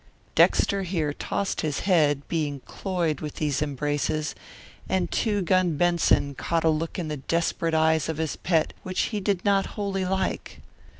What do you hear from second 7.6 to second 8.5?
eyes of his